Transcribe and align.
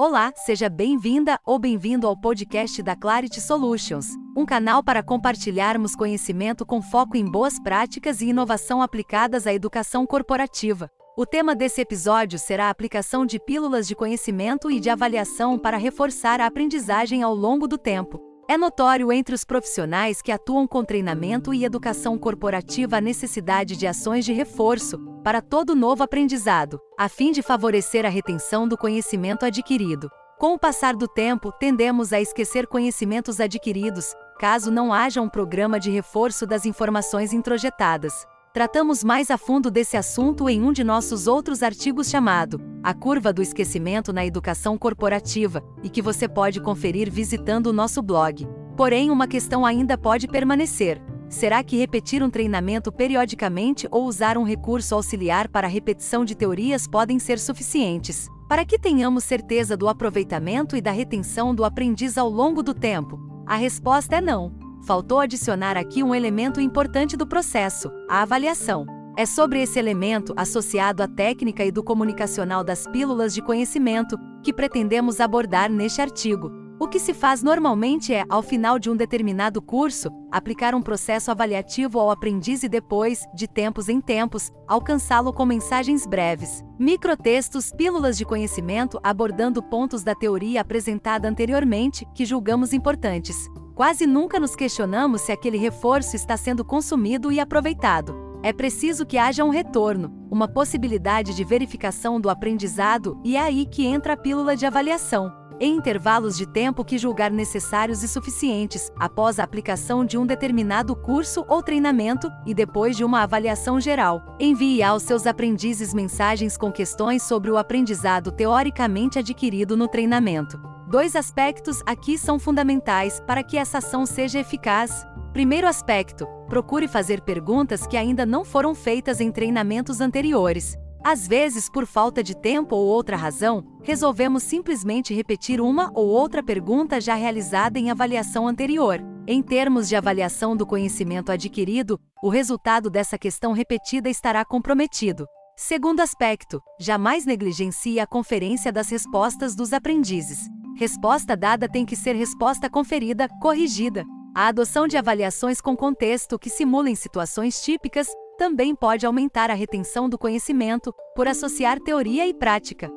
Olá, 0.00 0.32
seja 0.36 0.68
bem-vinda 0.68 1.40
ou 1.44 1.58
bem-vindo 1.58 2.06
ao 2.06 2.16
podcast 2.16 2.80
da 2.84 2.94
Clarity 2.94 3.40
Solutions, 3.40 4.06
um 4.36 4.46
canal 4.46 4.80
para 4.80 5.02
compartilharmos 5.02 5.96
conhecimento 5.96 6.64
com 6.64 6.80
foco 6.80 7.16
em 7.16 7.24
boas 7.24 7.58
práticas 7.58 8.20
e 8.20 8.26
inovação 8.26 8.80
aplicadas 8.80 9.44
à 9.44 9.52
educação 9.52 10.06
corporativa. 10.06 10.88
O 11.16 11.26
tema 11.26 11.52
desse 11.52 11.80
episódio 11.80 12.38
será 12.38 12.66
a 12.66 12.70
aplicação 12.70 13.26
de 13.26 13.40
pílulas 13.40 13.88
de 13.88 13.96
conhecimento 13.96 14.70
e 14.70 14.78
de 14.78 14.88
avaliação 14.88 15.58
para 15.58 15.76
reforçar 15.76 16.40
a 16.40 16.46
aprendizagem 16.46 17.24
ao 17.24 17.34
longo 17.34 17.66
do 17.66 17.76
tempo. 17.76 18.27
É 18.50 18.56
notório 18.56 19.12
entre 19.12 19.34
os 19.34 19.44
profissionais 19.44 20.22
que 20.22 20.32
atuam 20.32 20.66
com 20.66 20.82
treinamento 20.82 21.52
e 21.52 21.66
educação 21.66 22.16
corporativa 22.16 22.96
a 22.96 23.00
necessidade 23.00 23.76
de 23.76 23.86
ações 23.86 24.24
de 24.24 24.32
reforço 24.32 24.98
para 25.22 25.42
todo 25.42 25.76
novo 25.76 26.02
aprendizado, 26.02 26.80
a 26.98 27.10
fim 27.10 27.30
de 27.30 27.42
favorecer 27.42 28.06
a 28.06 28.08
retenção 28.08 28.66
do 28.66 28.74
conhecimento 28.74 29.44
adquirido. 29.44 30.10
Com 30.38 30.54
o 30.54 30.58
passar 30.58 30.96
do 30.96 31.06
tempo, 31.06 31.52
tendemos 31.52 32.10
a 32.10 32.22
esquecer 32.22 32.66
conhecimentos 32.66 33.38
adquiridos, 33.38 34.14
caso 34.38 34.70
não 34.70 34.94
haja 34.94 35.20
um 35.20 35.28
programa 35.28 35.78
de 35.78 35.90
reforço 35.90 36.46
das 36.46 36.64
informações 36.64 37.34
introjetadas. 37.34 38.26
Tratamos 38.52 39.04
mais 39.04 39.30
a 39.30 39.36
fundo 39.36 39.70
desse 39.70 39.96
assunto 39.96 40.48
em 40.48 40.62
um 40.62 40.72
de 40.72 40.82
nossos 40.82 41.26
outros 41.26 41.62
artigos 41.62 42.08
chamado 42.08 42.58
A 42.82 42.94
Curva 42.94 43.30
do 43.30 43.42
Esquecimento 43.42 44.10
na 44.10 44.24
Educação 44.24 44.78
Corporativa, 44.78 45.62
e 45.82 45.90
que 45.90 46.00
você 46.00 46.26
pode 46.26 46.60
conferir 46.60 47.10
visitando 47.10 47.66
o 47.66 47.72
nosso 47.74 48.02
blog. 48.02 48.48
Porém, 48.74 49.10
uma 49.10 49.28
questão 49.28 49.66
ainda 49.66 49.98
pode 49.98 50.26
permanecer. 50.26 51.00
Será 51.28 51.62
que 51.62 51.76
repetir 51.76 52.22
um 52.22 52.30
treinamento 52.30 52.90
periodicamente 52.90 53.86
ou 53.90 54.06
usar 54.06 54.38
um 54.38 54.44
recurso 54.44 54.94
auxiliar 54.94 55.48
para 55.48 55.68
repetição 55.68 56.24
de 56.24 56.34
teorias 56.34 56.88
podem 56.88 57.18
ser 57.18 57.38
suficientes? 57.38 58.28
Para 58.48 58.64
que 58.64 58.78
tenhamos 58.78 59.24
certeza 59.24 59.76
do 59.76 59.88
aproveitamento 59.88 60.74
e 60.74 60.80
da 60.80 60.90
retenção 60.90 61.54
do 61.54 61.66
aprendiz 61.66 62.16
ao 62.16 62.30
longo 62.30 62.62
do 62.62 62.72
tempo? 62.72 63.20
A 63.46 63.56
resposta 63.56 64.16
é 64.16 64.20
não 64.22 64.67
faltou 64.86 65.20
adicionar 65.20 65.76
aqui 65.76 66.02
um 66.02 66.14
elemento 66.14 66.60
importante 66.60 67.16
do 67.16 67.26
processo, 67.26 67.90
a 68.08 68.22
avaliação. 68.22 68.86
É 69.16 69.26
sobre 69.26 69.60
esse 69.60 69.78
elemento, 69.78 70.32
associado 70.36 71.02
à 71.02 71.08
técnica 71.08 71.64
e 71.64 71.72
do 71.72 71.82
comunicacional 71.82 72.62
das 72.62 72.86
pílulas 72.86 73.34
de 73.34 73.42
conhecimento, 73.42 74.16
que 74.44 74.52
pretendemos 74.52 75.20
abordar 75.20 75.70
neste 75.70 76.00
artigo. 76.00 76.52
O 76.80 76.86
que 76.86 77.00
se 77.00 77.12
faz 77.12 77.42
normalmente 77.42 78.14
é, 78.14 78.24
ao 78.28 78.40
final 78.40 78.78
de 78.78 78.88
um 78.88 78.94
determinado 78.94 79.60
curso, 79.60 80.08
aplicar 80.30 80.76
um 80.76 80.80
processo 80.80 81.28
avaliativo 81.32 81.98
ao 81.98 82.08
aprendiz 82.08 82.62
e 82.62 82.68
depois, 82.68 83.24
de 83.34 83.48
tempos 83.48 83.88
em 83.88 84.00
tempos, 84.00 84.52
alcançá-lo 84.68 85.32
com 85.32 85.44
mensagens 85.44 86.06
breves, 86.06 86.62
microtextos, 86.78 87.72
pílulas 87.72 88.16
de 88.16 88.24
conhecimento 88.24 89.00
abordando 89.02 89.60
pontos 89.60 90.04
da 90.04 90.14
teoria 90.14 90.60
apresentada 90.60 91.28
anteriormente 91.28 92.06
que 92.14 92.24
julgamos 92.24 92.72
importantes. 92.72 93.48
Quase 93.78 94.08
nunca 94.08 94.40
nos 94.40 94.56
questionamos 94.56 95.20
se 95.20 95.30
aquele 95.30 95.56
reforço 95.56 96.16
está 96.16 96.36
sendo 96.36 96.64
consumido 96.64 97.30
e 97.30 97.38
aproveitado. 97.38 98.12
É 98.42 98.52
preciso 98.52 99.06
que 99.06 99.16
haja 99.16 99.44
um 99.44 99.50
retorno, 99.50 100.12
uma 100.28 100.48
possibilidade 100.48 101.32
de 101.32 101.44
verificação 101.44 102.20
do 102.20 102.28
aprendizado, 102.28 103.16
e 103.24 103.36
é 103.36 103.40
aí 103.40 103.64
que 103.64 103.86
entra 103.86 104.14
a 104.14 104.16
pílula 104.16 104.56
de 104.56 104.66
avaliação. 104.66 105.32
Em 105.60 105.76
intervalos 105.76 106.36
de 106.36 106.44
tempo 106.44 106.84
que 106.84 106.98
julgar 106.98 107.30
necessários 107.30 108.02
e 108.02 108.08
suficientes, 108.08 108.90
após 108.98 109.38
a 109.38 109.44
aplicação 109.44 110.04
de 110.04 110.18
um 110.18 110.26
determinado 110.26 110.96
curso 110.96 111.44
ou 111.48 111.62
treinamento, 111.62 112.28
e 112.44 112.52
depois 112.52 112.96
de 112.96 113.04
uma 113.04 113.22
avaliação 113.22 113.80
geral, 113.80 114.36
envie 114.40 114.82
aos 114.82 115.04
seus 115.04 115.24
aprendizes 115.24 115.94
mensagens 115.94 116.56
com 116.56 116.72
questões 116.72 117.22
sobre 117.22 117.48
o 117.48 117.56
aprendizado 117.56 118.32
teoricamente 118.32 119.20
adquirido 119.20 119.76
no 119.76 119.86
treinamento. 119.86 120.77
Dois 120.90 121.14
aspectos 121.14 121.82
aqui 121.84 122.16
são 122.16 122.38
fundamentais 122.38 123.20
para 123.26 123.42
que 123.42 123.58
essa 123.58 123.76
ação 123.76 124.06
seja 124.06 124.38
eficaz. 124.38 125.06
Primeiro 125.34 125.66
aspecto: 125.66 126.26
procure 126.48 126.88
fazer 126.88 127.20
perguntas 127.20 127.86
que 127.86 127.94
ainda 127.94 128.24
não 128.24 128.42
foram 128.42 128.74
feitas 128.74 129.20
em 129.20 129.30
treinamentos 129.30 130.00
anteriores. 130.00 130.78
Às 131.04 131.28
vezes, 131.28 131.68
por 131.68 131.84
falta 131.84 132.22
de 132.22 132.34
tempo 132.34 132.74
ou 132.74 132.86
outra 132.86 133.18
razão, 133.18 133.62
resolvemos 133.82 134.42
simplesmente 134.42 135.12
repetir 135.12 135.60
uma 135.60 135.90
ou 135.94 136.06
outra 136.06 136.42
pergunta 136.42 136.98
já 137.02 137.14
realizada 137.14 137.78
em 137.78 137.90
avaliação 137.90 138.48
anterior. 138.48 138.98
Em 139.26 139.42
termos 139.42 139.90
de 139.90 139.94
avaliação 139.94 140.56
do 140.56 140.66
conhecimento 140.66 141.30
adquirido, 141.30 142.00
o 142.22 142.30
resultado 142.30 142.88
dessa 142.88 143.18
questão 143.18 143.52
repetida 143.52 144.08
estará 144.08 144.42
comprometido. 144.42 145.26
Segundo 145.54 146.00
aspecto, 146.00 146.62
jamais 146.80 147.26
negligencie 147.26 148.00
a 148.00 148.06
conferência 148.06 148.72
das 148.72 148.88
respostas 148.88 149.54
dos 149.54 149.74
aprendizes. 149.74 150.48
Resposta 150.78 151.36
dada 151.36 151.68
tem 151.68 151.84
que 151.84 151.96
ser 151.96 152.14
resposta 152.14 152.70
conferida, 152.70 153.28
corrigida. 153.40 154.04
A 154.32 154.46
adoção 154.46 154.86
de 154.86 154.96
avaliações 154.96 155.60
com 155.60 155.76
contexto 155.76 156.38
que 156.38 156.48
simulem 156.48 156.94
situações 156.94 157.60
típicas 157.60 158.06
também 158.38 158.76
pode 158.76 159.04
aumentar 159.04 159.50
a 159.50 159.54
retenção 159.54 160.08
do 160.08 160.16
conhecimento, 160.16 160.94
por 161.16 161.26
associar 161.26 161.80
teoria 161.80 162.28
e 162.28 162.32
prática. 162.32 162.88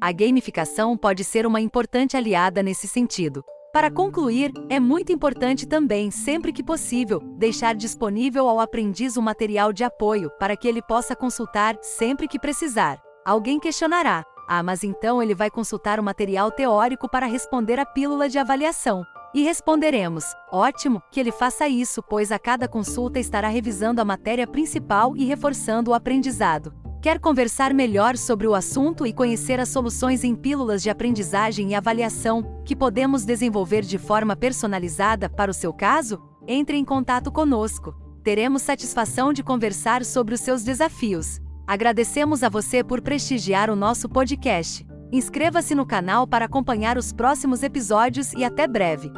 A 0.00 0.10
gamificação 0.10 0.96
pode 0.96 1.22
ser 1.22 1.46
uma 1.46 1.60
importante 1.60 2.16
aliada 2.16 2.60
nesse 2.60 2.88
sentido. 2.88 3.44
Para 3.72 3.88
concluir, 3.88 4.50
é 4.68 4.80
muito 4.80 5.12
importante 5.12 5.68
também, 5.68 6.10
sempre 6.10 6.52
que 6.52 6.64
possível, 6.64 7.20
deixar 7.38 7.76
disponível 7.76 8.48
ao 8.48 8.58
aprendiz 8.58 9.16
o 9.16 9.22
material 9.22 9.72
de 9.72 9.84
apoio 9.84 10.28
para 10.40 10.56
que 10.56 10.66
ele 10.66 10.82
possa 10.82 11.14
consultar 11.14 11.78
sempre 11.82 12.26
que 12.26 12.40
precisar. 12.40 13.00
Alguém 13.24 13.60
questionará: 13.60 14.24
ah, 14.52 14.64
mas 14.64 14.82
então 14.82 15.22
ele 15.22 15.32
vai 15.32 15.48
consultar 15.48 16.00
o 16.00 16.02
material 16.02 16.50
teórico 16.50 17.08
para 17.08 17.24
responder 17.24 17.78
a 17.78 17.86
pílula 17.86 18.28
de 18.28 18.36
avaliação. 18.36 19.06
E 19.32 19.44
responderemos: 19.44 20.24
ótimo, 20.50 21.00
que 21.12 21.20
ele 21.20 21.30
faça 21.30 21.68
isso, 21.68 22.02
pois 22.02 22.32
a 22.32 22.38
cada 22.38 22.66
consulta 22.66 23.20
estará 23.20 23.46
revisando 23.46 24.00
a 24.00 24.04
matéria 24.04 24.48
principal 24.48 25.16
e 25.16 25.24
reforçando 25.24 25.92
o 25.92 25.94
aprendizado. 25.94 26.74
Quer 27.00 27.20
conversar 27.20 27.72
melhor 27.72 28.16
sobre 28.16 28.48
o 28.48 28.54
assunto 28.56 29.06
e 29.06 29.12
conhecer 29.12 29.60
as 29.60 29.68
soluções 29.68 30.24
em 30.24 30.34
pílulas 30.34 30.82
de 30.82 30.90
aprendizagem 30.90 31.70
e 31.70 31.74
avaliação 31.76 32.60
que 32.64 32.74
podemos 32.74 33.24
desenvolver 33.24 33.82
de 33.82 33.98
forma 33.98 34.34
personalizada 34.34 35.30
para 35.30 35.52
o 35.52 35.54
seu 35.54 35.72
caso? 35.72 36.20
Entre 36.44 36.76
em 36.76 36.84
contato 36.84 37.30
conosco. 37.30 37.94
Teremos 38.24 38.62
satisfação 38.62 39.32
de 39.32 39.44
conversar 39.44 40.04
sobre 40.04 40.34
os 40.34 40.40
seus 40.40 40.64
desafios. 40.64 41.40
Agradecemos 41.70 42.42
a 42.42 42.48
você 42.48 42.82
por 42.82 43.00
prestigiar 43.00 43.70
o 43.70 43.76
nosso 43.76 44.08
podcast. 44.08 44.84
Inscreva-se 45.12 45.72
no 45.72 45.86
canal 45.86 46.26
para 46.26 46.46
acompanhar 46.46 46.98
os 46.98 47.12
próximos 47.12 47.62
episódios 47.62 48.32
e 48.32 48.42
até 48.42 48.66
breve. 48.66 49.08